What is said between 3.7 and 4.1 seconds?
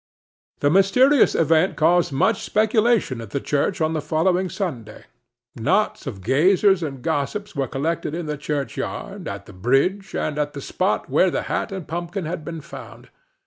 on the